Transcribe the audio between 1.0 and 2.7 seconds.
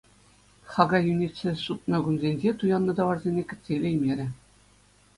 йӳнетсе сутнӑ кунсенче